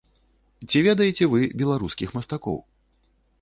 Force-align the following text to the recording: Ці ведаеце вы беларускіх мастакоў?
Ці 0.69 0.79
ведаеце 0.87 1.27
вы 1.33 1.39
беларускіх 1.63 2.17
мастакоў? 2.17 2.57